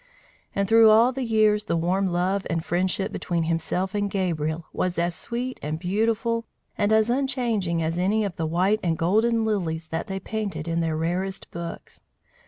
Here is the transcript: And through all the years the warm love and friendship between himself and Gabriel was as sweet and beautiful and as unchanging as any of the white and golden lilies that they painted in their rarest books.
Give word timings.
And 0.55 0.67
through 0.67 0.89
all 0.89 1.11
the 1.11 1.21
years 1.21 1.65
the 1.65 1.77
warm 1.77 2.07
love 2.07 2.47
and 2.49 2.65
friendship 2.65 3.11
between 3.11 3.43
himself 3.43 3.93
and 3.93 4.09
Gabriel 4.09 4.65
was 4.73 4.97
as 4.97 5.13
sweet 5.13 5.59
and 5.61 5.77
beautiful 5.77 6.45
and 6.75 6.91
as 6.91 7.07
unchanging 7.11 7.83
as 7.83 7.99
any 7.99 8.23
of 8.25 8.35
the 8.35 8.47
white 8.47 8.79
and 8.81 8.97
golden 8.97 9.45
lilies 9.45 9.89
that 9.89 10.07
they 10.07 10.19
painted 10.19 10.67
in 10.67 10.79
their 10.79 10.97
rarest 10.97 11.51
books. 11.51 12.01